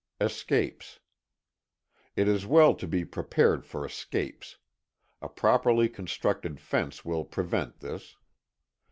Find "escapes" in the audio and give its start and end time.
3.85-4.57